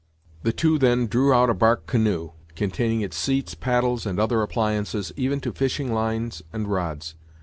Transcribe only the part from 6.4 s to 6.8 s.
and